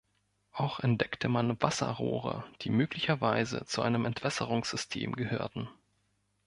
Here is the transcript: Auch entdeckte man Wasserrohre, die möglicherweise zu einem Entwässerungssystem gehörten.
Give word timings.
Auch 0.53 0.79
entdeckte 0.79 1.29
man 1.29 1.61
Wasserrohre, 1.61 2.43
die 2.63 2.71
möglicherweise 2.71 3.67
zu 3.67 3.83
einem 3.83 4.05
Entwässerungssystem 4.05 5.11
gehörten. 5.11 5.69